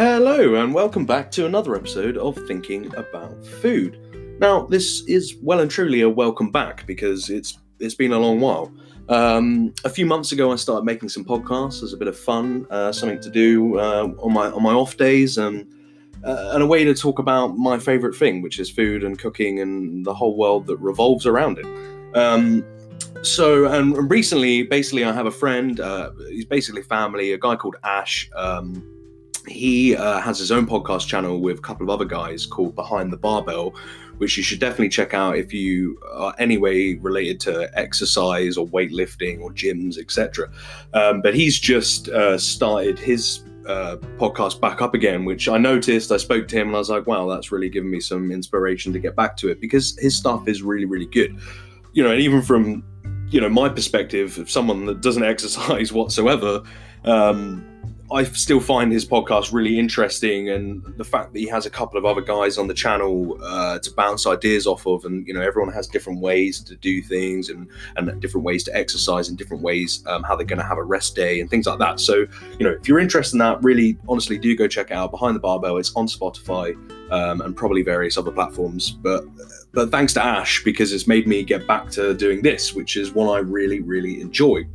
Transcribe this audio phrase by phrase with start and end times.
[0.00, 4.00] Hello, and welcome back to another episode of Thinking About Food.
[4.40, 8.40] Now, this is well and truly a welcome back because it's it's been a long
[8.40, 8.72] while.
[9.10, 12.66] Um, a few months ago, I started making some podcasts as a bit of fun,
[12.70, 15.70] uh, something to do uh, on my on my off days, and
[16.24, 19.60] uh, and a way to talk about my favourite thing, which is food and cooking
[19.60, 22.16] and the whole world that revolves around it.
[22.16, 22.64] Um,
[23.20, 25.78] so, and recently, basically, I have a friend.
[25.78, 27.34] Uh, he's basically family.
[27.34, 28.30] A guy called Ash.
[28.34, 28.96] Um,
[29.46, 33.12] he uh, has his own podcast channel with a couple of other guys called Behind
[33.12, 33.74] the Barbell,
[34.18, 39.40] which you should definitely check out if you are anyway related to exercise or weightlifting
[39.40, 40.50] or gyms, etc.
[40.92, 46.12] Um, but he's just uh, started his uh, podcast back up again, which I noticed.
[46.12, 48.92] I spoke to him and I was like, wow, that's really given me some inspiration
[48.92, 51.38] to get back to it because his stuff is really, really good.
[51.92, 52.84] You know, and even from
[53.30, 56.62] you know my perspective of someone that doesn't exercise whatsoever
[57.04, 57.64] um,
[58.12, 61.96] I still find his podcast really interesting, and the fact that he has a couple
[61.96, 65.40] of other guys on the channel uh, to bounce ideas off of, and you know
[65.40, 69.62] everyone has different ways to do things, and and different ways to exercise, and different
[69.62, 72.00] ways um, how they're going to have a rest day, and things like that.
[72.00, 72.26] So
[72.58, 75.40] you know if you're interested in that, really honestly do go check out Behind the
[75.40, 75.76] Barbell.
[75.76, 76.74] It's on Spotify
[77.12, 79.24] um, and probably various other platforms, but
[79.72, 83.12] but thanks to Ash because it's made me get back to doing this, which is
[83.12, 84.66] one I really really enjoy.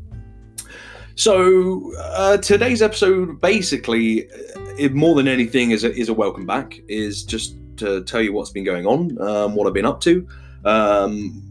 [1.16, 6.46] So uh, today's episode, basically, uh, it, more than anything, is a, is a welcome
[6.46, 6.78] back.
[6.90, 10.28] Is just to tell you what's been going on, um, what I've been up to.
[10.66, 11.42] Um,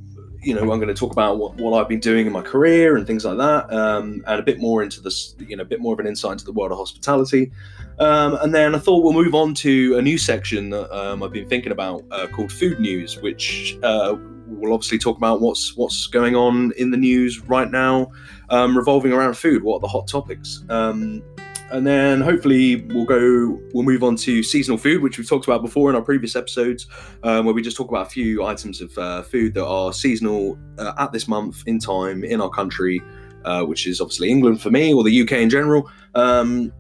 [0.43, 2.97] you know, I'm going to talk about what, what I've been doing in my career
[2.97, 5.81] and things like that, um, and a bit more into this, you know, a bit
[5.81, 7.51] more of an insight into the world of hospitality.
[7.99, 11.33] Um, and then I thought we'll move on to a new section that um, I've
[11.33, 16.07] been thinking about uh, called Food News, which uh, we'll obviously talk about what's what's
[16.07, 18.11] going on in the news right now,
[18.51, 19.63] um, revolving around food.
[19.63, 20.65] What are the hot topics?
[20.69, 21.23] Um,
[21.71, 25.63] and then hopefully we'll go we'll move on to seasonal food which we've talked about
[25.63, 26.87] before in our previous episodes
[27.23, 30.59] um, where we just talk about a few items of uh, food that are seasonal
[30.79, 33.03] uh, at this month in time in our country
[33.45, 36.73] uh, which is obviously england for me or the uk in general um,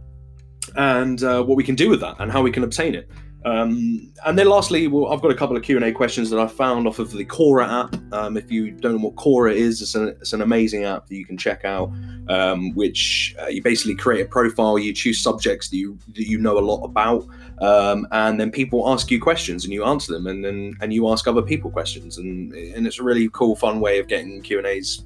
[0.76, 3.08] and uh, what we can do with that and how we can obtain it
[3.44, 6.86] um, and then lastly, well, I've got a couple of Q&A questions that I found
[6.86, 8.12] off of the Quora app.
[8.12, 11.14] Um, if you don't know what Quora is, it's an, it's an amazing app that
[11.14, 11.92] you can check out,
[12.28, 16.38] um, which uh, you basically create a profile, you choose subjects that you, that you
[16.38, 17.26] know a lot about,
[17.60, 21.10] um, and then people ask you questions and you answer them, and then and you
[21.10, 25.04] ask other people questions, and and it's a really cool, fun way of getting Q&As,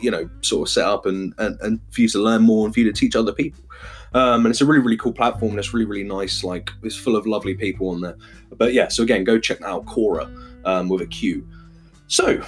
[0.00, 2.74] you know, sort of set up and, and, and for you to learn more and
[2.74, 3.62] for you to teach other people.
[4.14, 5.50] Um, and it's a really, really cool platform.
[5.50, 6.42] And it's really, really nice.
[6.42, 8.16] Like it's full of lovely people on there.
[8.56, 10.30] But yeah, so again, go check out Quora
[10.64, 11.46] um, with a Q.
[12.06, 12.42] So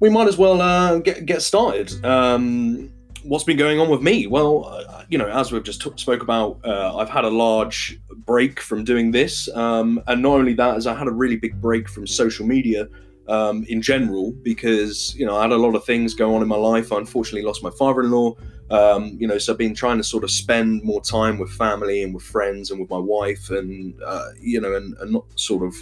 [0.00, 2.04] we might as well uh, get get started.
[2.04, 2.90] Um,
[3.22, 4.26] what's been going on with me?
[4.26, 8.00] Well, uh, you know, as we've just t- spoke about, uh, I've had a large
[8.24, 11.60] break from doing this, um, and not only that, as I had a really big
[11.60, 12.88] break from social media
[13.28, 16.48] um, in general because you know I had a lot of things go on in
[16.48, 16.92] my life.
[16.92, 18.34] I unfortunately lost my father-in-law.
[18.70, 22.02] Um, you know, so I've been trying to sort of spend more time with family
[22.02, 25.66] and with friends and with my wife, and uh, you know, and, and, not sort
[25.66, 25.76] of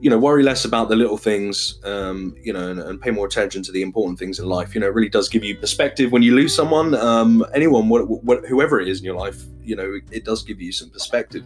[0.00, 1.78] you know worry less about the little things.
[1.84, 4.74] Um, you know, and, and, pay more attention to the important things in life.
[4.74, 8.08] You know, it really does give you perspective when you lose someone, um, anyone, what,
[8.08, 9.42] what, whoever it is in your life.
[9.62, 11.44] You know, it does give you some perspective.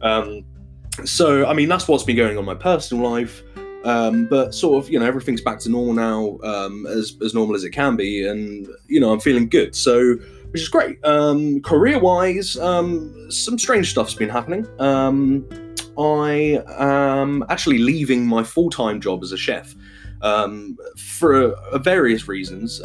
[0.00, 0.44] Um,
[1.04, 3.42] so, I mean, that's what's been going on my personal life.
[3.84, 7.54] Um, but sort of, you know, everything's back to normal now, um, as as normal
[7.54, 9.74] as it can be, and you know, I'm feeling good.
[9.74, 10.16] So,
[10.50, 11.02] which is great.
[11.04, 14.66] Um, career wise, um, some strange stuff's been happening.
[14.78, 15.48] Um,
[15.98, 19.74] I am actually leaving my full time job as a chef
[20.20, 22.82] um, for uh, various reasons,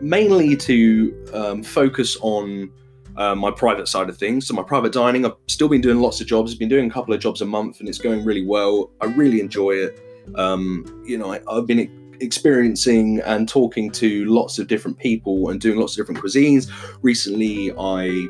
[0.00, 2.70] mainly to focus on
[3.16, 4.46] uh, my private side of things.
[4.46, 6.52] So my private dining, I've still been doing lots of jobs.
[6.52, 8.90] I've been doing a couple of jobs a month, and it's going really well.
[9.00, 10.00] I really enjoy it.
[10.36, 15.60] Um, you know, I, have been experiencing and talking to lots of different people and
[15.60, 16.70] doing lots of different cuisines.
[17.02, 18.28] Recently, I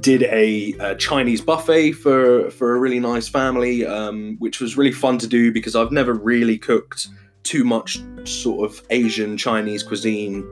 [0.00, 4.92] did a, a, Chinese buffet for for a really nice family, um, which was really
[4.92, 7.08] fun to do because I've never really cooked
[7.42, 10.44] too much sort of Asian Chinese cuisine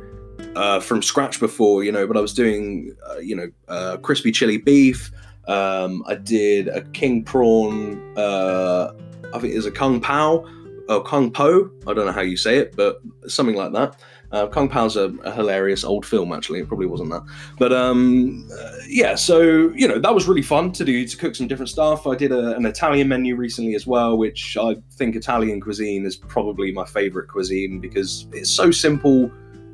[0.57, 4.33] uh, from scratch before, you know, but I was doing, uh, you know, uh, crispy
[4.33, 5.11] chili beef.
[5.47, 8.93] Um, I did a king prawn, uh,
[9.33, 10.45] I think it was a kung pao
[10.89, 11.71] or kung po.
[11.87, 13.97] I don't know how you say it, but something like that.
[14.31, 16.61] Uh, Kung Pow's a, a, hilarious old film, actually.
[16.61, 17.23] It probably wasn't that,
[17.59, 19.15] but um, uh, yeah.
[19.15, 22.07] So you know that was really fun to do to cook some different stuff.
[22.07, 26.17] I did a, an Italian menu recently as well, which I think Italian cuisine is
[26.17, 29.31] probably my favorite cuisine because it's so simple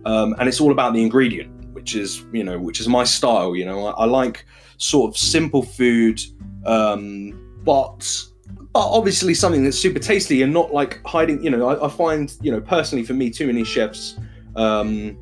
[0.06, 3.56] um, and it's all about the ingredient, which is you know which is my style.
[3.56, 4.44] You know, I, I like
[4.76, 6.20] sort of simple food,
[6.66, 8.24] um, but
[8.72, 11.42] but obviously something that's super tasty and not like hiding.
[11.42, 14.18] You know, I, I find you know personally for me, too many chefs
[14.56, 15.16] um,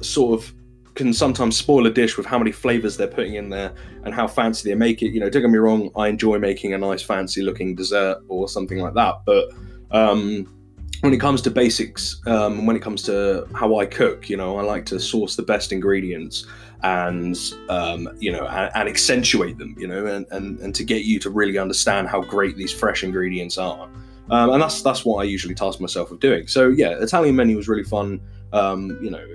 [0.00, 0.52] sort of
[0.94, 3.74] can sometimes spoil a dish with how many flavors they're putting in there
[4.04, 5.12] and how fancy they make it.
[5.12, 8.48] You know, don't get me wrong, I enjoy making a nice, fancy looking dessert or
[8.48, 9.22] something like that.
[9.24, 9.48] But
[9.90, 10.61] um,
[11.02, 14.56] when it comes to basics, um, when it comes to how I cook, you know,
[14.56, 16.46] I like to source the best ingredients
[16.84, 17.36] and
[17.68, 21.18] um, you know and, and, accentuate them, you know, and, and and to get you
[21.18, 23.88] to really understand how great these fresh ingredients are.
[24.30, 26.46] Um, and that's that's what I usually task myself with doing.
[26.46, 28.20] So yeah, Italian menu was really fun.
[28.52, 29.26] Um, you know,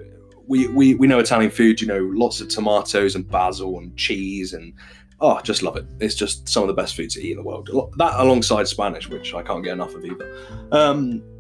[0.47, 1.81] we, we we know Italian food.
[1.81, 4.73] You know, lots of tomatoes and basil and cheese and
[5.19, 5.85] oh, just love it.
[5.99, 7.69] It's just some of the best food to eat in the world.
[7.97, 11.36] That alongside Spanish, which I can't get enough of either.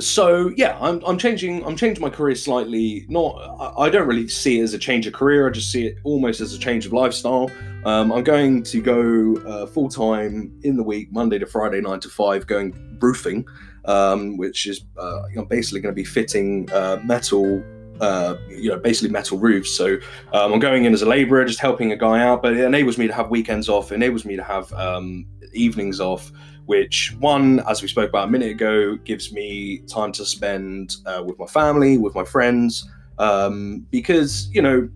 [0.00, 3.06] So yeah, I'm, I'm changing I'm changing my career slightly.
[3.08, 3.36] Not
[3.78, 5.48] I, don't really see it as a change of career.
[5.48, 7.50] I just see it almost as a change of lifestyle.
[7.84, 12.00] Um, I'm going to go uh, full time in the week, Monday to Friday, nine
[12.00, 13.46] to five, going roofing,
[13.84, 17.62] um, which is uh, you basically going to be fitting uh, metal
[18.00, 19.70] uh, you know, basically metal roofs.
[19.76, 19.96] So
[20.32, 22.98] um, I'm going in as a labourer, just helping a guy out, but it enables
[22.98, 26.32] me to have weekends off, enables me to have um, evenings off,
[26.66, 31.22] which one, as we spoke about a minute ago, gives me time to spend uh,
[31.24, 32.88] with my family, with my friends,
[33.18, 34.88] um, because you know,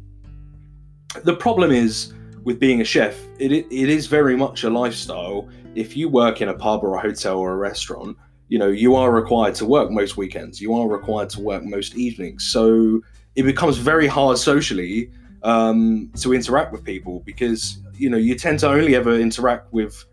[1.25, 2.13] the problem is
[2.45, 5.49] with being a chef, it, it is very much a lifestyle.
[5.75, 8.17] If you work in a pub or a hotel or a restaurant,
[8.49, 11.95] you know you are required to work most weekends you are required to work most
[11.97, 13.01] evenings so
[13.37, 15.11] it becomes very hard socially
[15.45, 20.05] um, to interact with people because you know you tend to only ever interact with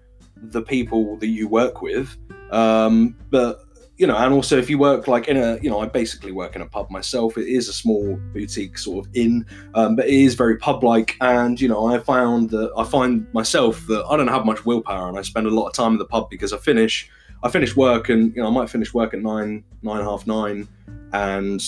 [0.52, 2.18] the people that you work with
[2.52, 3.62] um, but
[3.98, 6.56] you know and also if you work like in a you know i basically work
[6.56, 7.38] in a pub myself.
[7.38, 11.16] It is a small boutique sort of inn um, but it is very pub like
[11.22, 15.08] and you know i found that i find myself that i don't have much willpower
[15.08, 17.10] and i spend a lot of time in the pub because i finish
[17.46, 20.68] I finish work and you know I might finish work at nine, nine half nine,
[21.14, 21.64] and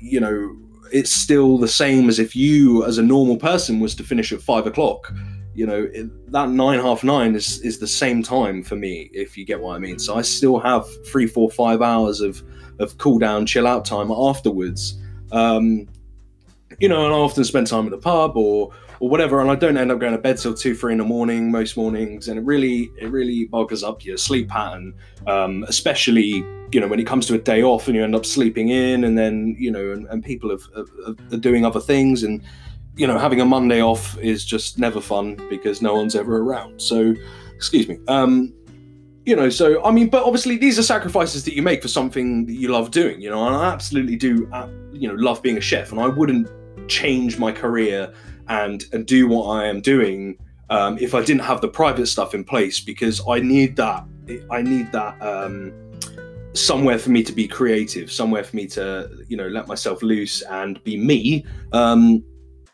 [0.00, 0.54] you know
[0.92, 4.42] it's still the same as if you, as a normal person, was to finish at
[4.42, 5.10] five o'clock.
[5.54, 9.36] You know it, that nine half nine is is the same time for me, if
[9.36, 9.98] you get what I mean.
[9.98, 12.42] So I still have three, four, five hours of
[12.78, 14.98] of cool down, chill out time afterwards.
[15.30, 15.88] Um,
[16.78, 18.72] you know, and I often spend time at the pub or
[19.02, 21.04] or whatever, and I don't end up going to bed till two, three in the
[21.04, 24.94] morning most mornings, and it really, it really boggles up your sleep pattern,
[25.26, 28.24] um, especially you know when it comes to a day off and you end up
[28.24, 30.88] sleeping in, and then you know, and, and people have, have,
[31.32, 32.42] are doing other things, and
[32.96, 36.80] you know, having a Monday off is just never fun because no one's ever around.
[36.80, 37.14] So,
[37.54, 37.98] excuse me.
[38.08, 38.52] Um,
[39.24, 42.46] you know, so I mean, but obviously these are sacrifices that you make for something
[42.46, 43.20] that you love doing.
[43.20, 46.08] You know, and I absolutely do, uh, you know, love being a chef, and I
[46.08, 46.48] wouldn't
[46.88, 48.12] change my career
[48.48, 50.36] and and do what I am doing
[50.70, 54.04] um, if I didn't have the private stuff in place because I need that
[54.50, 55.72] I need that um,
[56.54, 60.42] somewhere for me to be creative, somewhere for me to you know let myself loose
[60.42, 61.44] and be me.
[61.72, 62.24] Um,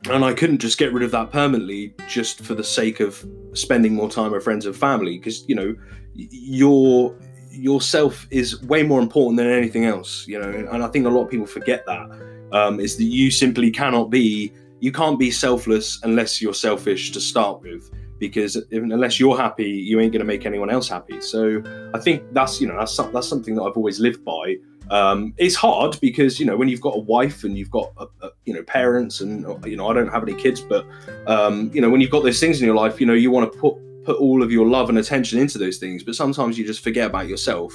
[0.06, 3.94] and I couldn't just get rid of that permanently just for the sake of spending
[3.94, 5.74] more time with friends and family because you know
[6.14, 7.16] your
[7.50, 11.24] yourself is way more important than anything else you know and i think a lot
[11.24, 12.08] of people forget that
[12.52, 17.20] um, is that you simply cannot be you can't be selfless unless you're selfish to
[17.20, 21.20] start with because unless you're happy you ain't going to make anyone else happy.
[21.20, 21.62] So
[21.94, 24.56] i think that's you know that's, that's something that i've always lived by
[24.90, 28.06] um, it's hard because you know when you've got a wife and you've got a,
[28.26, 30.86] a, you know parents and you know i don't have any kids but
[31.26, 33.50] um, you know when you've got those things in your life you know you want
[33.52, 36.66] to put put all of your love and attention into those things but sometimes you
[36.66, 37.74] just forget about yourself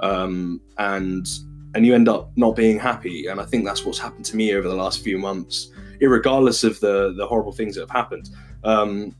[0.00, 1.26] um, and
[1.74, 4.54] and you end up not being happy and i think that's what's happened to me
[4.54, 8.30] over the last few months regardless of the the horrible things that have happened.
[8.62, 9.14] Um,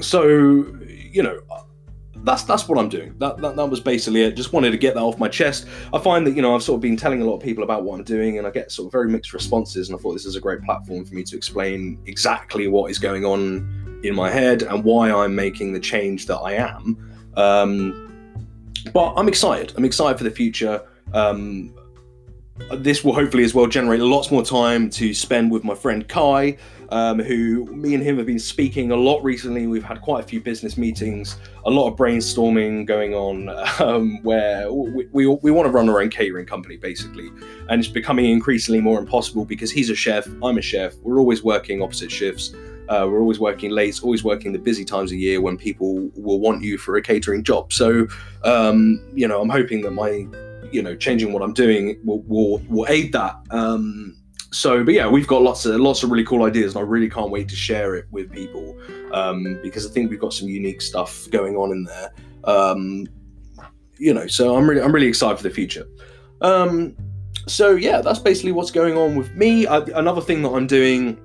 [0.00, 1.40] so you know
[2.24, 3.14] that's that's what I'm doing.
[3.18, 4.36] That, that that was basically it.
[4.36, 5.66] Just wanted to get that off my chest.
[5.92, 7.84] I find that you know I've sort of been telling a lot of people about
[7.84, 9.88] what I'm doing, and I get sort of very mixed responses.
[9.88, 12.98] And I thought this is a great platform for me to explain exactly what is
[12.98, 17.32] going on in my head and why I'm making the change that I am.
[17.36, 18.08] Um,
[18.92, 19.72] but I'm excited.
[19.76, 20.82] I'm excited for the future.
[21.12, 21.74] Um,
[22.78, 26.58] this will hopefully as well generate lots more time to spend with my friend Kai,
[26.90, 29.66] um, who me and him have been speaking a lot recently.
[29.66, 33.48] We've had quite a few business meetings, a lot of brainstorming going on,
[33.80, 37.30] um, where we, we, we want to run our own catering company basically,
[37.68, 40.94] and it's becoming increasingly more impossible because he's a chef, I'm a chef.
[41.02, 42.54] We're always working opposite shifts.
[42.88, 46.40] Uh, we're always working late, always working the busy times of year when people will
[46.40, 47.72] want you for a catering job.
[47.72, 48.06] So,
[48.44, 50.26] um, you know, I'm hoping that my
[50.72, 53.36] you know changing what I'm doing will will, will aid that.
[53.50, 54.16] Um,
[54.52, 57.08] so, but yeah, we've got lots of lots of really cool ideas, and I really
[57.08, 58.76] can't wait to share it with people
[59.12, 62.12] um, because I think we've got some unique stuff going on in there.
[62.44, 63.06] Um,
[63.96, 65.86] you know, so I'm really I'm really excited for the future.
[66.42, 66.94] Um,
[67.46, 69.66] so yeah, that's basically what's going on with me.
[69.66, 71.18] I, another thing that I'm doing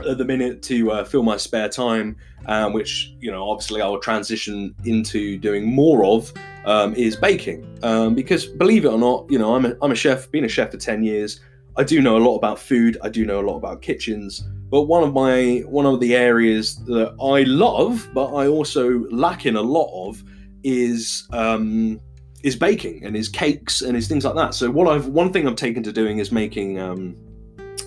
[0.00, 3.88] at the minute to uh, fill my spare time, um, which you know obviously I
[3.88, 6.32] will transition into doing more of,
[6.64, 7.66] um, is baking.
[7.82, 10.48] Um, because believe it or not, you know I'm a, I'm a chef, been a
[10.48, 11.40] chef for ten years.
[11.76, 12.98] I do know a lot about food.
[13.02, 14.44] I do know a lot about kitchens.
[14.68, 19.46] But one of my one of the areas that I love, but I also lack
[19.46, 20.22] in a lot of,
[20.62, 22.00] is um,
[22.42, 24.54] is baking and is cakes and is things like that.
[24.54, 27.16] So what I've one thing I've taken to doing is making um,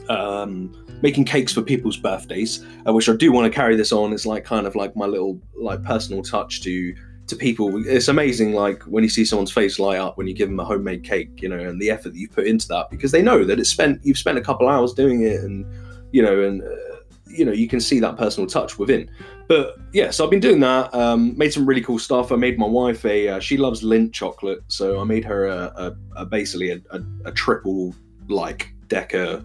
[0.09, 4.13] um, making cakes for people's birthdays, uh, which I do want to carry this on.
[4.13, 6.95] It's like kind of like my little like personal touch to
[7.27, 7.85] to people.
[7.87, 10.65] It's amazing, like when you see someone's face light up when you give them a
[10.65, 13.43] homemade cake, you know, and the effort that you put into that because they know
[13.43, 13.99] that it's spent.
[14.03, 15.65] You've spent a couple hours doing it, and
[16.11, 16.95] you know, and uh,
[17.27, 19.09] you know, you can see that personal touch within.
[19.47, 20.93] But yeah, so I've been doing that.
[20.93, 22.31] Um, made some really cool stuff.
[22.31, 23.29] I made my wife a.
[23.29, 26.79] Uh, she loves Lindt chocolate, so I made her a, a, a basically a,
[27.25, 27.93] a, triple
[28.27, 29.43] like decker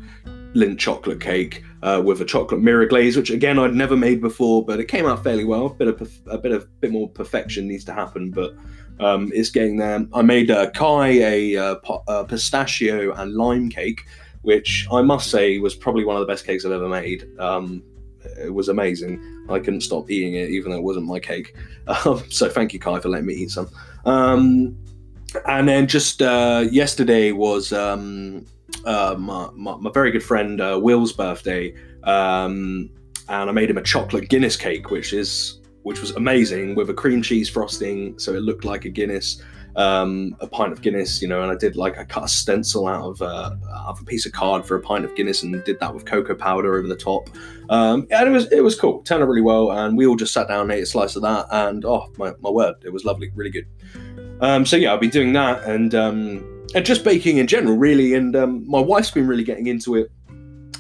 [0.55, 4.65] Lindt chocolate cake uh, with a chocolate mirror glaze, which again I'd never made before,
[4.65, 5.67] but it came out fairly well.
[5.67, 8.55] A bit of a bit of bit more perfection needs to happen, but
[8.99, 10.07] um, it's getting there.
[10.13, 14.05] I made uh, Kai a, a, uh, a, pistachio and lime cake,
[14.43, 17.27] which I must say was probably one of the best cakes I've ever made.
[17.39, 17.83] Um,
[18.39, 19.47] it was amazing.
[19.49, 21.55] I couldn't stop eating it, even though it wasn't my cake.
[21.87, 23.69] Um, so thank you, Kai, for letting me eat some.
[24.05, 24.77] Um,
[25.47, 28.45] and then just uh, yesterday was um,
[28.85, 32.91] uh, my, my, very good friend uh, Will's birthday, um,
[33.29, 36.95] and I made him a chocolate Guinness cake, which is which was amazing with a
[36.95, 39.43] cream cheese frosting, so it looked like a Guinness,
[39.77, 41.43] um, a pint of Guinness, you know.
[41.43, 44.27] And I did like I cut a stencil out of, uh, out of a piece
[44.27, 46.97] of card for a pint of Guinness, and did that with cocoa powder over the
[46.97, 47.31] top.
[47.71, 50.35] Um, and it was it was cool, turned out really well, and we all just
[50.35, 53.05] sat down and ate a slice of that, and oh my, my word, it was
[53.05, 53.67] lovely, really good.
[54.41, 58.15] Um, so yeah, I've been doing that, and um, and just baking in general, really.
[58.15, 60.11] And um, my wife's been really getting into it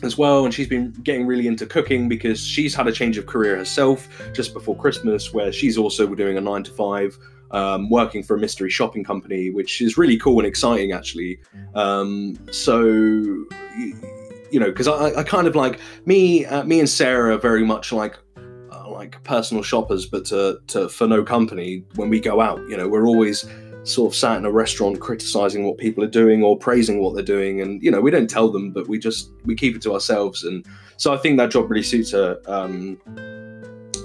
[0.02, 3.26] as well, and she's been getting really into cooking because she's had a change of
[3.26, 7.16] career herself just before Christmas, where she's also doing a nine to five.
[7.52, 11.40] Um, working for a mystery shopping company, which is really cool and exciting, actually.
[11.74, 17.34] Um, so, you, know, because I, I, kind of like me, uh, me and Sarah
[17.34, 22.08] are very much like uh, like personal shoppers, but to, to for no company when
[22.08, 22.60] we go out.
[22.68, 23.44] You know, we're always
[23.84, 27.22] sort of sat in a restaurant criticizing what people are doing or praising what they're
[27.22, 27.60] doing.
[27.60, 30.44] And you know we don't tell them but we just we keep it to ourselves.
[30.44, 33.00] And so i think that job really suits her um,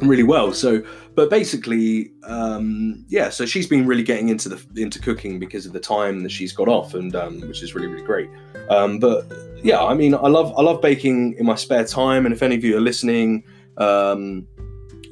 [0.01, 0.53] really well.
[0.53, 0.83] So
[1.15, 5.73] but basically um, yeah so she's been really getting into the into cooking because of
[5.73, 8.29] the time that she's got off and um, which is really really great.
[8.69, 9.31] Um, but
[9.63, 12.25] yeah i mean i love i love baking in my spare time.
[12.25, 13.43] And if any of you are listening
[13.77, 14.47] um,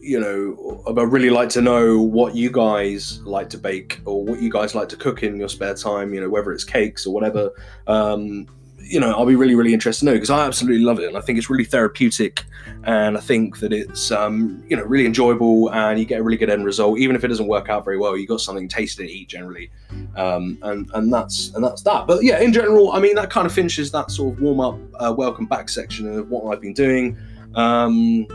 [0.04, 4.42] you know, I'd really like to know what you guys like to bake or what
[4.42, 7.14] you guys like to cook in your spare time, you know, whether it's cakes or
[7.14, 7.52] whatever.
[7.88, 8.48] Um,
[8.80, 11.08] you know, I'll be really, really interested to know because I absolutely love it.
[11.08, 12.44] And I think it's really therapeutic.
[12.84, 16.36] And I think that it's, um, you know, really enjoyable and you get a really
[16.36, 17.00] good end result.
[17.00, 19.72] Even if it doesn't work out very well, you got something tasty to eat generally.
[20.18, 22.08] Um, and, and that's, and that's that.
[22.08, 24.78] But yeah, in general, I mean, that kind of finishes that sort of warm up,
[25.00, 27.18] uh, welcome back section of what I've been doing.
[27.56, 28.28] Um,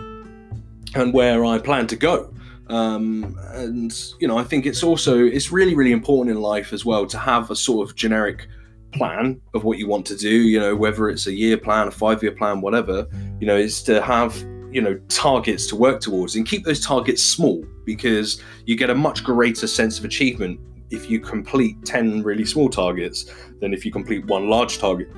[0.94, 2.32] and where I plan to go.
[2.68, 6.84] Um, and you know, I think it's also it's really really important in life as
[6.84, 8.46] well to have a sort of generic
[8.92, 10.28] plan of what you want to do.
[10.28, 13.06] You know, whether it's a year plan, a five year plan, whatever.
[13.40, 14.36] You know, is to have
[14.70, 18.94] you know targets to work towards and keep those targets small because you get a
[18.94, 23.92] much greater sense of achievement if you complete 10 really small targets than if you
[23.92, 25.08] complete one large target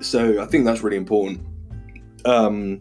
[0.00, 1.40] so i think that's really important
[2.26, 2.80] um,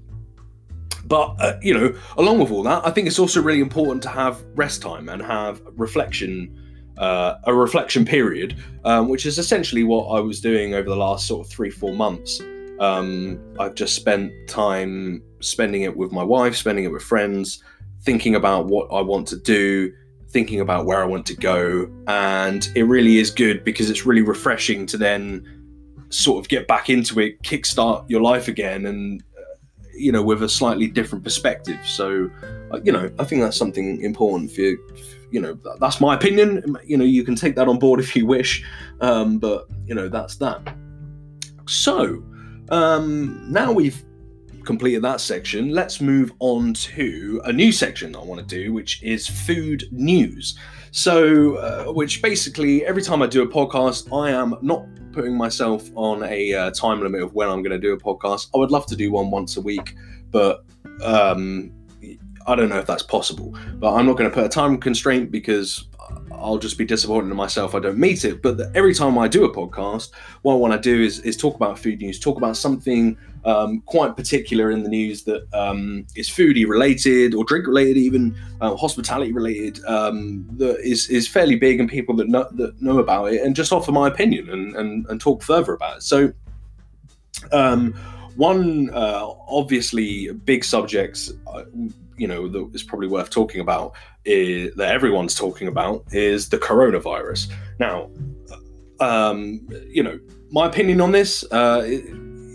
[1.06, 4.10] but uh, you know, along with all that, I think it's also really important to
[4.10, 6.60] have rest time and have reflection,
[6.98, 8.56] uh, a reflection period,
[8.86, 11.94] um, which is essentially what I was doing over the last sort of three, four
[11.94, 12.42] months.
[12.80, 17.64] Um, I've just spent time spending it with my wife, spending it with friends,
[18.02, 19.94] thinking about what I want to do,
[20.30, 24.22] thinking about where I want to go, and it really is good because it's really
[24.22, 25.48] refreshing to then
[26.10, 29.24] sort of get back into it, kickstart your life again, and
[29.96, 31.80] you know, with a slightly different perspective.
[31.86, 32.30] So,
[32.72, 34.96] uh, you know, I think that's something important for you.
[35.32, 36.78] You know, that's my opinion.
[36.86, 38.64] You know, you can take that on board if you wish,
[39.02, 40.76] um, but you know, that's that.
[41.68, 42.24] So,
[42.70, 44.04] um, now we've
[44.66, 49.02] completed that section, let's move on to a new section I want to do, which
[49.04, 50.58] is food news.
[50.92, 55.90] So, uh, which basically every time I do a podcast, I am not putting myself
[55.96, 58.50] on a uh, time limit of when I'm going to do a podcast.
[58.54, 59.96] I would love to do one once a week,
[60.32, 60.66] but
[61.04, 61.72] um,
[62.46, 63.56] I don't know if that's possible.
[63.76, 65.88] But I'm not going to put a time constraint because
[66.32, 68.42] I'll just be disappointed in myself I don't meet it.
[68.42, 71.56] But every time I do a podcast, what I want to do is, is talk
[71.56, 76.30] about food news, talk about something um, quite particular in the news that um, is
[76.30, 81.80] foodie related or drink related, even uh, hospitality related, um, that is, is fairly big
[81.80, 85.06] and people that know, that know about it, and just offer my opinion and, and,
[85.08, 86.04] and talk further about it.
[86.04, 86.32] So,
[87.52, 87.94] um,
[88.36, 91.64] one uh, obviously big subjects, uh,
[92.18, 93.94] you know, that is probably worth talking about
[94.26, 97.52] is, that everyone's talking about is the coronavirus.
[97.80, 98.10] Now,
[99.00, 100.20] um, you know,
[100.52, 101.44] my opinion on this.
[101.52, 102.00] Uh,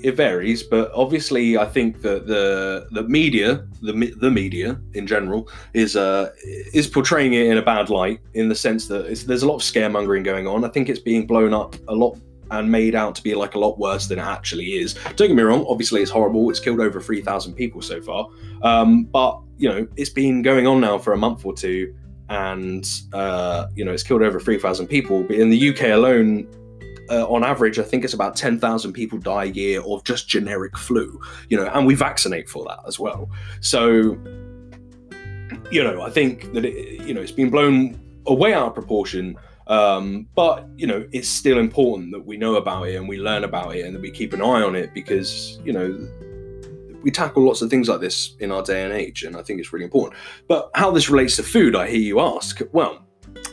[0.02, 5.48] it, varies, but obviously, I think that the the media, the the media in general,
[5.74, 9.46] is uh is portraying it in a bad light in the sense that there's a
[9.46, 10.64] lot of scaremongering going on.
[10.64, 12.18] I think it's being blown up a lot
[12.50, 14.94] and made out to be like a lot worse than it actually is.
[15.16, 16.48] Don't get me wrong, obviously it's horrible.
[16.50, 18.28] It's killed over 3,000 people so far.
[18.62, 21.94] Um, but, you know, it's been going on now for a month or two
[22.28, 25.22] and, uh, you know, it's killed over 3,000 people.
[25.22, 26.46] But in the UK alone,
[27.10, 30.76] uh, on average, I think it's about 10,000 people die a year of just generic
[30.76, 33.30] flu, you know, and we vaccinate for that as well.
[33.60, 34.16] So,
[35.70, 39.36] you know, I think that, it, you know, it's been blown away out of proportion
[39.68, 43.44] um, but you know, it's still important that we know about it and we learn
[43.44, 46.08] about it and that we keep an eye on it because you know
[47.02, 49.60] we tackle lots of things like this in our day and age, and I think
[49.60, 50.18] it's really important.
[50.48, 52.60] But how this relates to food, I hear you ask.
[52.72, 53.06] Well,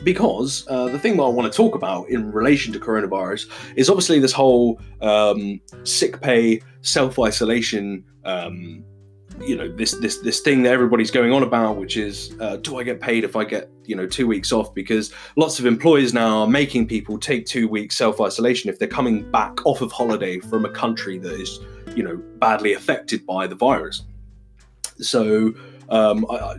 [0.04, 3.88] because uh, the thing that I want to talk about in relation to coronavirus is
[3.88, 8.84] obviously this whole um, sick pay, self isolation um,
[9.40, 12.78] you know this this this thing that everybody's going on about which is uh, do
[12.78, 14.74] i get paid if i get you know two weeks off?
[14.74, 19.30] Because lots of employers now are making people take two weeks self-isolation if they're coming
[19.30, 21.60] back off of holiday from a country that is
[21.94, 24.02] you know badly affected by the virus.
[24.98, 25.54] So
[25.88, 26.56] um, I, I,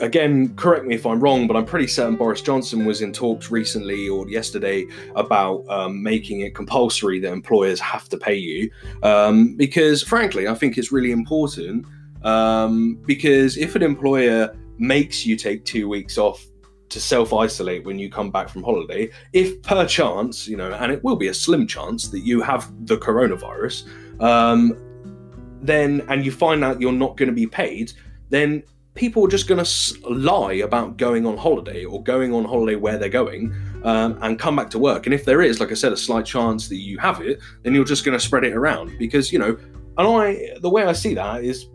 [0.00, 3.50] again, correct me if I'm wrong, but I'm pretty certain Boris Johnson was in talks
[3.50, 8.70] recently or yesterday about um, making it compulsory that employers have to pay you.
[9.02, 11.86] Um, because, frankly, I think it's really important
[12.22, 16.46] um, because if an employer makes you take two weeks off
[16.90, 20.92] to self isolate when you come back from holiday, if per chance, you know, and
[20.92, 23.88] it will be a slim chance that you have the coronavirus,
[24.20, 24.76] um,
[25.62, 27.92] then and you find out you're not going to be paid,
[28.30, 28.62] then
[28.94, 32.98] people are just going to lie about going on holiday or going on holiday where
[32.98, 35.06] they're going um, and come back to work.
[35.06, 37.74] And if there is, like I said, a slight chance that you have it, then
[37.74, 38.98] you're just going to spread it around.
[38.98, 39.56] Because, you know,
[39.96, 41.66] and I, the way I see that is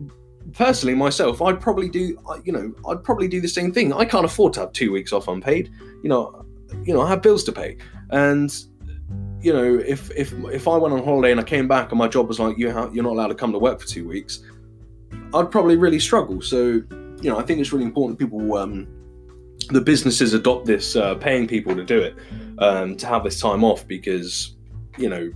[0.53, 3.91] personally myself i'd probably do you know i'd probably do the same thing.
[3.91, 5.71] I can't afford to have two weeks off unpaid.
[6.03, 6.45] You know
[6.83, 7.77] you know i have bills to pay.
[8.11, 8.55] And
[9.41, 12.07] you know if if if i went on holiday and i came back and my
[12.07, 14.43] job was like you ha- you're not allowed to come to work for two weeks
[15.35, 18.87] i'd probably really struggle so you know i think it's really important people um
[19.69, 22.15] the businesses adopt this uh, paying people to do it
[22.59, 24.55] um, to have this time off because
[24.97, 25.31] you know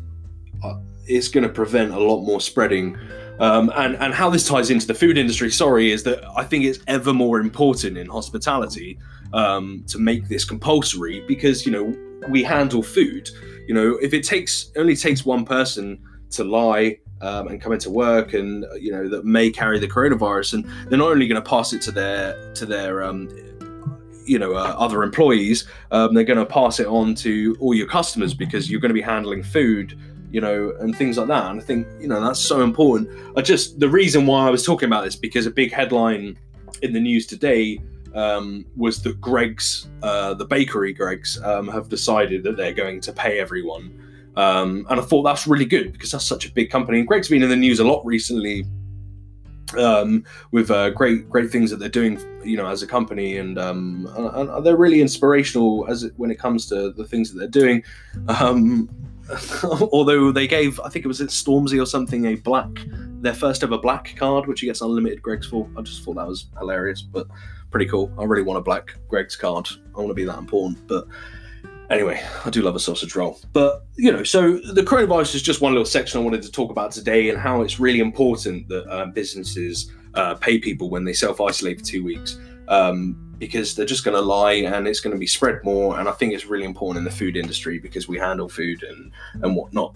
[0.63, 0.76] uh,
[1.08, 2.96] it's going to prevent a lot more spreading
[3.39, 6.65] um, and and how this ties into the food industry, sorry, is that I think
[6.65, 9.00] it's ever more important in hospitality
[9.34, 11.96] um, to make this compulsory because you know
[12.30, 13.30] we handle food.
[13.68, 16.00] You know, if it takes only takes one person
[16.32, 20.53] to lie um, and come into work, and you know that may carry the coronavirus,
[20.53, 23.29] and they're not only going to pass it to their to their um,
[24.25, 27.88] you know uh, other employees, um, they're going to pass it on to all your
[27.88, 29.97] customers because you're going to be handling food
[30.32, 31.49] you know, and things like that.
[31.49, 33.10] And I think, you know, that's so important.
[33.36, 36.38] I just, the reason why I was talking about this, because a big headline
[36.82, 37.82] in the news today
[38.13, 43.13] um, was that Greggs, uh, the bakery Greggs, um, have decided that they're going to
[43.13, 44.05] pay everyone.
[44.36, 47.00] Um, and I thought that's really good because that's such a big company.
[47.00, 48.65] And Greggs been in the news a lot recently
[49.78, 53.58] um, with uh, great great things that they're doing, you know, as a company, and,
[53.60, 57.39] um, and, and they're really inspirational as it, when it comes to the things that
[57.39, 57.84] they're doing.
[58.28, 58.89] Um,
[59.92, 62.70] although they gave, I think it was Stormzy or something, a black,
[63.22, 65.70] their first ever black card, which he gets unlimited Greggs for.
[65.78, 67.28] I just thought that was hilarious, but
[67.70, 68.12] pretty cool.
[68.18, 69.68] I really want a black Greggs card.
[69.96, 71.06] I want to be that important, but
[71.89, 73.39] anyway, I do love a sausage roll.
[73.54, 76.71] But you know, so the coronavirus is just one little section I wanted to talk
[76.71, 81.13] about today, and how it's really important that uh, businesses uh, pay people when they
[81.13, 82.38] self isolate for two weeks.
[82.67, 85.97] Um, because they're just going to lie and it's going to be spread more.
[85.97, 89.12] And I think it's really important in the food industry because we handle food and
[89.43, 89.95] and whatnot.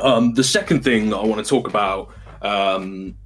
[0.00, 3.16] Um, the second thing that I want to talk about um,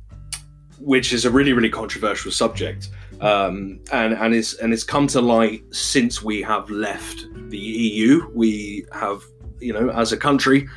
[0.78, 5.20] which is a really really controversial subject, um, and and it's and it's come to
[5.20, 8.30] light since we have left the EU.
[8.34, 9.22] We have
[9.60, 10.68] you know as a country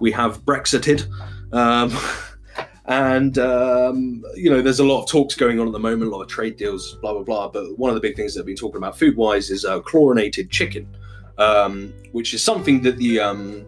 [0.00, 1.06] we have Brexited.
[1.52, 1.96] Um,
[2.86, 6.14] and um, you know, there's a lot of talks going on at the moment, a
[6.14, 7.48] lot of trade deals, blah blah blah.
[7.48, 10.50] But one of the big things that we've been talking about food-wise is uh, chlorinated
[10.50, 10.88] chicken,
[11.38, 13.66] um, which is something that the um,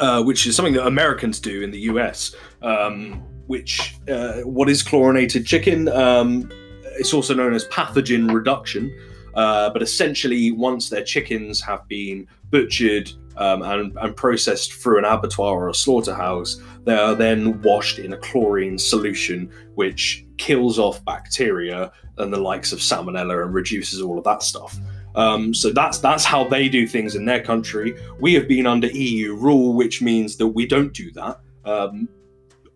[0.00, 2.34] uh, which is something that Americans do in the US.
[2.62, 5.88] Um, which uh, what is chlorinated chicken?
[5.88, 6.50] Um,
[6.98, 8.92] it's also known as pathogen reduction.
[9.36, 15.04] Uh, but essentially, once their chickens have been butchered um, and, and, processed through an
[15.04, 21.04] abattoir or a slaughterhouse, they are then washed in a chlorine solution, which kills off
[21.04, 24.78] bacteria and the likes of salmonella and reduces all of that stuff.
[25.16, 27.94] Um, so that's that's how they do things in their country.
[28.20, 31.40] We have been under EU rule, which means that we don't do that.
[31.64, 32.08] Um,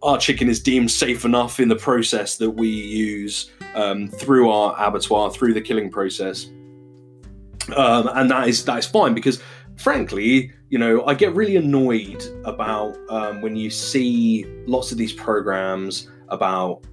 [0.03, 4.75] our chicken is deemed safe enough in the process that we use um, through our
[4.79, 6.47] abattoir, through the killing process,
[7.77, 9.43] um, and that is that is fine because,
[9.77, 15.13] frankly, you know, I get really annoyed about um, when you see lots of these
[15.13, 16.85] programs about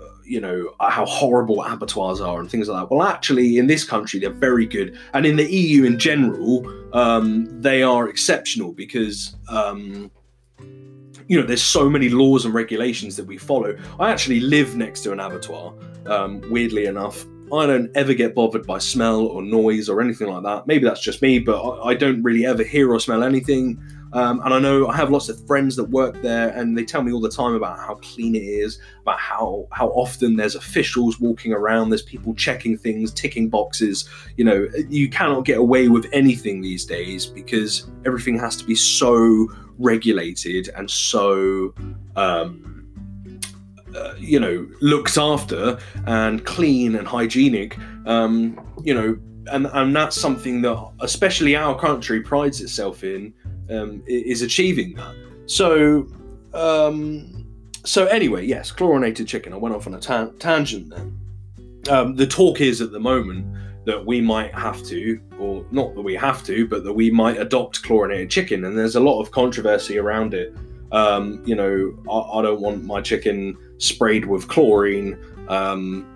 [0.00, 2.94] uh, you know how horrible abattoirs are and things like that.
[2.94, 7.46] Well, actually, in this country, they're very good, and in the EU in general, um,
[7.60, 10.10] they are exceptional because um,
[11.30, 13.76] you know, there's so many laws and regulations that we follow.
[14.00, 15.72] I actually live next to an abattoir,
[16.06, 17.24] um, weirdly enough.
[17.52, 20.66] I don't ever get bothered by smell or noise or anything like that.
[20.66, 23.80] Maybe that's just me, but I, I don't really ever hear or smell anything.
[24.12, 27.02] Um, and I know I have lots of friends that work there, and they tell
[27.02, 31.20] me all the time about how clean it is, about how how often there's officials
[31.20, 34.08] walking around, there's people checking things, ticking boxes.
[34.36, 38.74] You know, you cannot get away with anything these days because everything has to be
[38.74, 39.48] so
[39.80, 41.74] regulated and so
[42.14, 42.88] um,
[43.96, 49.18] uh, you know looked after and clean and hygienic um, you know
[49.50, 53.32] and and that's something that especially our country prides itself in
[53.70, 55.14] um, is achieving that
[55.46, 56.06] so
[56.54, 57.46] um,
[57.84, 61.06] so anyway yes chlorinated chicken i went off on a ta- tangent there
[61.88, 63.46] um, the talk is at the moment
[63.86, 67.40] that we might have to, or not that we have to, but that we might
[67.40, 68.64] adopt chlorinated chicken.
[68.64, 70.54] And there's a lot of controversy around it.
[70.92, 75.16] Um, you know, I, I, don't want my chicken sprayed with chlorine.
[75.48, 76.06] Um,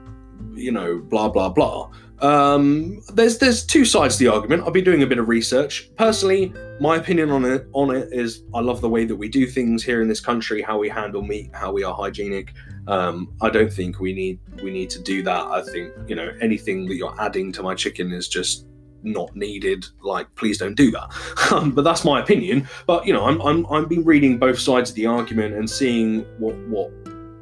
[0.55, 1.91] you know, blah blah blah.
[2.21, 4.65] Um, there's there's two sides to the argument.
[4.67, 5.91] I've been doing a bit of research.
[5.97, 9.47] Personally, my opinion on it on it is I love the way that we do
[9.47, 12.53] things here in this country, how we handle meat, how we are hygienic.
[12.87, 15.47] Um, I don't think we need we need to do that.
[15.47, 18.67] I think you know anything that you're adding to my chicken is just
[19.05, 19.87] not needed.
[20.03, 21.13] Like, please don't do that.
[21.53, 22.67] Um, but that's my opinion.
[22.87, 26.23] But you know, I'm I'm I've been reading both sides of the argument and seeing
[26.39, 26.91] what what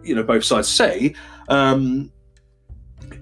[0.02, 1.14] you know both sides say.
[1.48, 2.10] Um,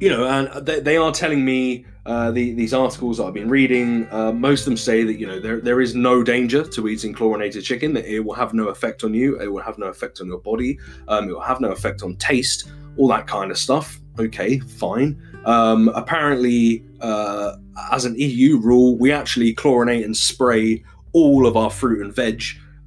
[0.01, 3.49] you know, and they, they are telling me uh, the, these articles that I've been
[3.49, 4.09] reading.
[4.11, 7.13] Uh, most of them say that you know there there is no danger to eating
[7.13, 7.95] chlorinated chicken.
[7.95, 9.41] That it will have no effect on you.
[9.41, 10.79] It will have no effect on your body.
[11.09, 12.71] Um, it will have no effect on taste.
[12.97, 14.01] All that kind of stuff.
[14.19, 15.21] Okay, fine.
[15.45, 17.57] Um, apparently, uh,
[17.93, 22.43] as an EU rule, we actually chlorinate and spray all of our fruit and veg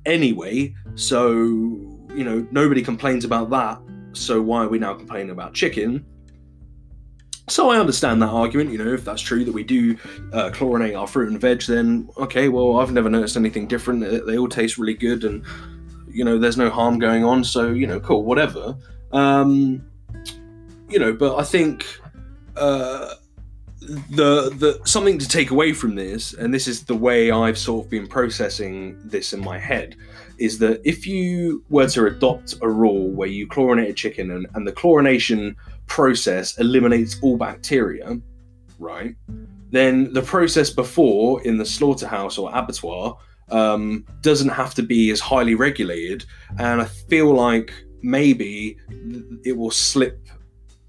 [0.06, 0.74] anyway.
[0.96, 1.30] So
[2.16, 3.80] you know nobody complains about that.
[4.14, 6.06] So why are we now complaining about chicken?
[7.54, 8.72] So I understand that argument.
[8.72, 9.96] You know, if that's true that we do
[10.34, 12.50] uh, chlorinate our fruit and veg, then okay.
[12.50, 14.26] Well, I've never noticed anything different.
[14.26, 15.46] They all taste really good, and
[16.10, 17.44] you know, there's no harm going on.
[17.44, 18.76] So you know, cool, whatever.
[19.12, 19.86] Um,
[20.90, 21.86] you know, but I think
[22.56, 23.14] uh,
[23.82, 27.86] the the something to take away from this, and this is the way I've sort
[27.86, 29.96] of been processing this in my head,
[30.40, 34.48] is that if you were to adopt a rule where you chlorinate a chicken and,
[34.56, 35.56] and the chlorination
[35.88, 38.18] process eliminates all bacteria,
[38.80, 39.16] right?
[39.72, 43.18] Then the process before in the slaughterhouse or abattoir
[43.50, 46.26] um, doesn't have to be as highly regulated.
[46.60, 48.78] And I feel like maybe
[49.44, 50.28] it will slip,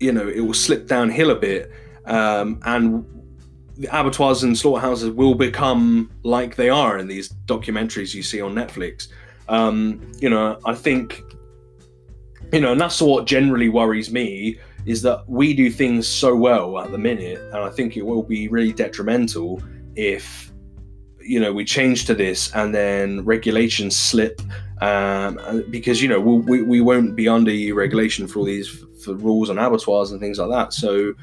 [0.01, 1.71] you know, it will slip downhill a bit.
[2.05, 3.07] Um, and
[3.77, 8.55] the abattoirs and slaughterhouses will become like they are in these documentaries you see on
[8.55, 9.09] Netflix.
[9.49, 11.23] Um, you know, I think,
[12.53, 16.79] you know, and that's what generally worries me is that we do things so well
[16.79, 19.63] at the minute, and I think it will be really detrimental
[19.97, 20.53] if
[21.21, 24.43] you know we change to this and then regulations slip
[24.83, 29.15] um, because you know we, we won't be under EU regulation for all these for
[29.15, 30.73] rules on abattoirs and things like that.
[30.73, 31.15] So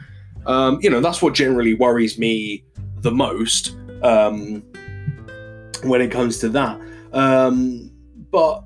[0.46, 2.64] um, you know that's what generally worries me
[3.02, 4.64] the most um,
[5.84, 6.80] when it comes to that.
[7.14, 7.92] Um,
[8.32, 8.64] but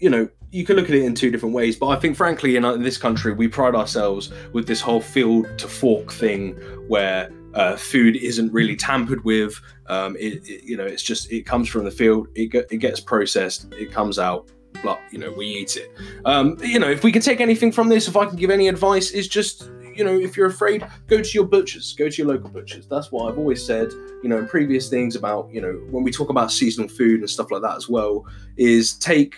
[0.00, 2.54] you know you can look at it in two different ways, but I think, frankly,
[2.54, 6.52] in, in this country, we pride ourselves with this whole field to fork thing,
[6.86, 9.60] where uh, food isn't really tampered with.
[9.88, 13.00] Um, it, it, you know, it's just it comes from the field, it, it gets
[13.00, 14.48] processed, it comes out,
[14.80, 15.90] blah, you know, we eat it.
[16.24, 18.68] Um, you know, if we can take anything from this, if I can give any
[18.68, 22.26] advice, is just you know, if you're afraid, go to your butchers, go to your
[22.26, 22.86] local butchers.
[22.86, 26.10] That's what I've always said, you know, in previous things about, you know, when we
[26.10, 29.36] talk about seasonal food and stuff like that as well, is take,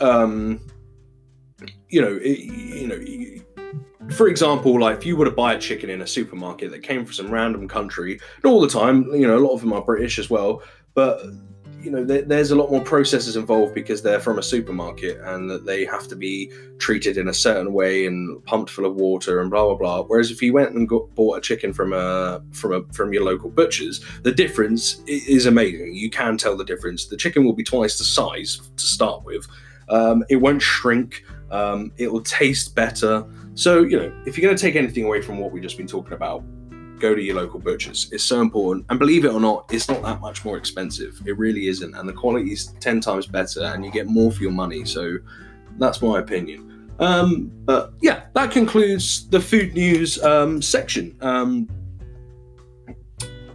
[0.00, 0.60] um,
[1.88, 5.90] you know, it, you know, for example, like if you were to buy a chicken
[5.90, 9.36] in a supermarket that came from some random country, not all the time, you know,
[9.36, 10.62] a lot of them are British as well,
[10.94, 11.20] but
[11.84, 15.50] you know, there, there's a lot more processes involved because they're from a supermarket and
[15.50, 19.40] that they have to be treated in a certain way and pumped full of water
[19.40, 20.02] and blah blah blah.
[20.02, 23.22] Whereas if you went and got, bought a chicken from a from a from your
[23.22, 25.94] local butcher's, the difference is amazing.
[25.94, 27.06] You can tell the difference.
[27.06, 29.46] The chicken will be twice the size to start with.
[29.88, 31.24] Um, it won't shrink.
[31.50, 33.24] Um, it will taste better.
[33.54, 35.86] So you know, if you're going to take anything away from what we've just been
[35.86, 36.44] talking about,
[36.98, 38.08] go to your local butchers.
[38.12, 38.86] It's so important.
[38.88, 41.20] And believe it or not, it's not that much more expensive.
[41.26, 41.94] It really isn't.
[41.94, 44.84] And the quality is 10 times better and you get more for your money.
[44.84, 45.18] So
[45.78, 46.92] that's my opinion.
[46.98, 51.16] Um, but yeah, that concludes the food news um, section.
[51.20, 51.68] Um,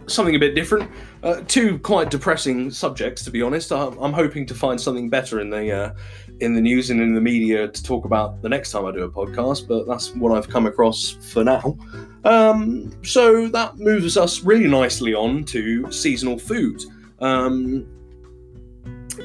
[0.06, 0.90] something a bit different.
[1.22, 3.72] Uh, two quite depressing subjects, to be honest.
[3.72, 5.94] I'm, I'm hoping to find something better in the uh,
[6.40, 9.02] in the news and in the media to talk about the next time I do
[9.04, 11.76] a podcast, but that's what I've come across for now.
[12.24, 16.82] Um, so that moves us really nicely on to seasonal food.
[17.18, 17.86] Um,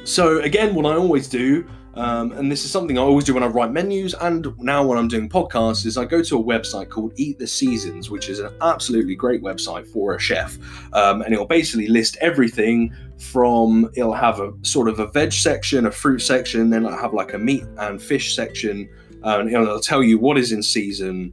[0.04, 3.42] so again, what I always do um, and this is something I always do when
[3.42, 6.90] I write menus, and now when I'm doing podcasts, is I go to a website
[6.90, 10.58] called Eat the Seasons, which is an absolutely great website for a chef,
[10.92, 15.86] um, and it'll basically list everything from it'll have a sort of a veg section,
[15.86, 18.88] a fruit section, then it'll have like a meat and fish section,
[19.24, 21.32] uh, and it'll tell you what is in season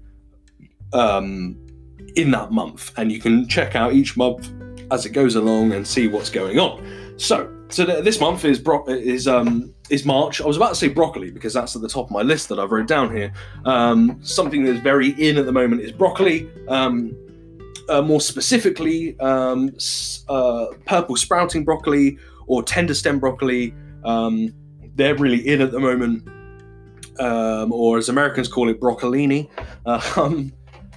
[0.94, 1.58] um,
[2.16, 4.50] in that month, and you can check out each month
[4.92, 6.82] as it goes along and see what's going on.
[7.18, 10.42] So, so this month is bro- is um is March.
[10.42, 12.60] I was about to say broccoli because that's at the top of my list that
[12.60, 13.34] I've wrote down here.
[13.66, 16.50] Um, something that's very in at the moment is broccoli.
[16.68, 17.16] Um,
[17.90, 19.76] uh, more specifically, um,
[20.30, 22.18] uh, purple sprouting broccoli
[22.48, 23.74] or tender stem broccoli.
[24.06, 24.54] Um,
[24.96, 26.28] they're really in at the moment,
[27.20, 29.50] um, or as Americans call it, broccolini.
[30.18, 30.54] Um,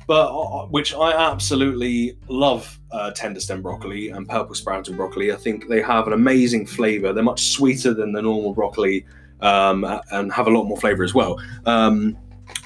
[0.07, 5.33] but uh, which I absolutely love uh, tender stem broccoli and purple sprouting broccoli.
[5.33, 7.13] I think they have an amazing flavor.
[7.13, 9.05] They're much sweeter than the normal broccoli
[9.41, 11.41] um, and have a lot more flavor as well.
[11.67, 12.17] Um,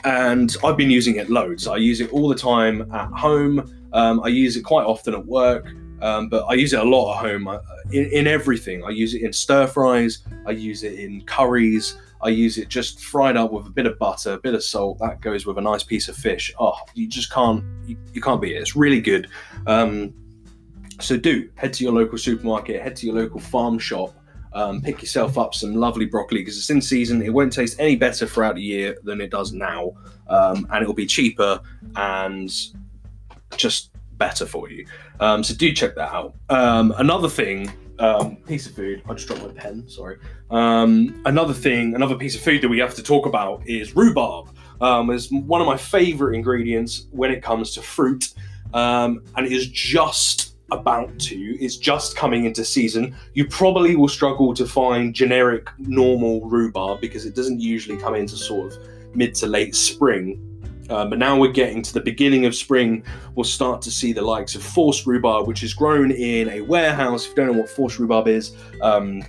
[0.04, 1.66] and I've been using it loads.
[1.66, 3.88] I use it all the time at home.
[3.92, 5.66] Um, I use it quite often at work,
[6.00, 7.48] um, but I use it a lot at home.
[7.48, 7.58] I,
[7.90, 10.20] in, in everything, I use it in stir fries.
[10.46, 11.96] I use it in curries.
[12.22, 14.98] I use it just fried up with a bit of butter, a bit of salt.
[14.98, 16.52] That goes with a nice piece of fish.
[16.58, 18.60] Oh, you just can't you, you can't beat it.
[18.60, 19.28] It's really good.
[19.66, 20.14] Um,
[21.00, 24.14] so do head to your local supermarket, head to your local farm shop,
[24.52, 27.22] um, pick yourself up some lovely broccoli because it's in season.
[27.22, 29.92] It won't taste any better throughout the year than it does now,
[30.28, 31.60] um, and it'll be cheaper
[31.96, 32.52] and
[33.56, 34.86] just better for you.
[35.20, 36.34] Um, so do check that out.
[36.48, 39.02] Um, another thing um, piece of food.
[39.08, 39.88] I just dropped my pen.
[39.88, 40.16] Sorry.
[40.50, 44.48] Um, another thing, another piece of food that we have to talk about is rhubarb.
[44.80, 48.32] Um, is one of my favorite ingredients when it comes to fruit,
[48.72, 51.36] um, and it is just about to.
[51.36, 53.14] It's just coming into season.
[53.34, 58.36] You probably will struggle to find generic normal rhubarb because it doesn't usually come into
[58.36, 58.78] sort of
[59.14, 60.49] mid to late spring.
[60.90, 64.22] Um, but now we're getting to the beginning of spring, we'll start to see the
[64.22, 67.24] likes of forced rhubarb, which is grown in a warehouse.
[67.24, 69.22] If you don't know what forced rhubarb is, um,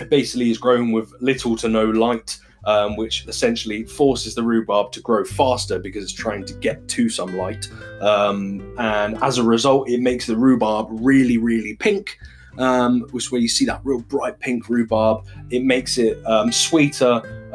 [0.00, 4.90] it basically is grown with little to no light, um, which essentially forces the rhubarb
[4.92, 7.68] to grow faster because it's trying to get to some light.
[8.00, 12.18] Um, and as a result, it makes the rhubarb really, really pink.
[12.56, 15.26] Um, which is where you see that real bright pink rhubarb.
[15.50, 17.50] It makes it um, sweeter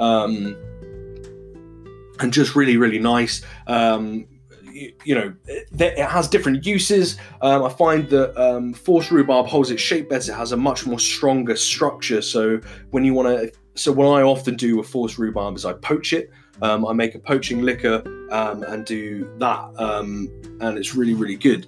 [2.19, 3.43] and just really really nice.
[3.67, 4.25] Um,
[4.71, 7.17] you, know it, has different uses.
[7.41, 10.31] Um, i find that um, forced rhubarb holds its shape better.
[10.31, 12.21] It has a much more stronger structure.
[12.21, 15.73] So when you want to so what i often do with forced rhubarb is i
[15.73, 16.29] poach it.
[16.61, 20.29] Um, i make a poaching liquor um, and do that um,
[20.61, 21.67] and it's really really good.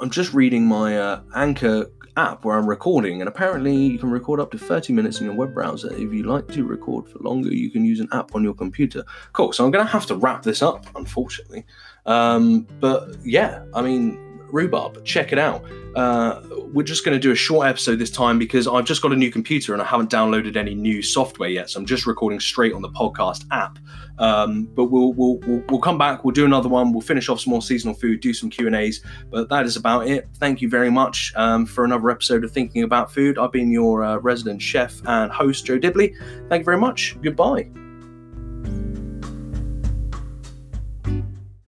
[0.00, 1.86] I'm just reading my uh, Anchor
[2.18, 5.34] app where I'm recording, and apparently you can record up to 30 minutes in your
[5.34, 5.92] web browser.
[5.94, 9.04] If you like to record for longer, you can use an app on your computer.
[9.32, 9.52] Cool.
[9.52, 11.64] So I'm going to have to wrap this up, unfortunately.
[12.06, 14.18] Um, but yeah, I mean,
[14.50, 15.04] rhubarb.
[15.04, 15.64] Check it out.
[15.94, 16.40] Uh,
[16.72, 19.16] we're just going to do a short episode this time because I've just got a
[19.16, 21.70] new computer and I haven't downloaded any new software yet.
[21.70, 23.78] So I'm just recording straight on the podcast app.
[24.18, 26.24] Um, but we'll, we'll, we'll we'll come back.
[26.24, 26.92] We'll do another one.
[26.92, 29.02] We'll finish off some more seasonal food, do some Q and A's.
[29.30, 30.28] But that is about it.
[30.34, 33.38] Thank you very much um, for another episode of Thinking About Food.
[33.38, 36.14] I've been your uh, resident chef and host, Joe Dibley.
[36.48, 37.16] Thank you very much.
[37.22, 37.70] Goodbye.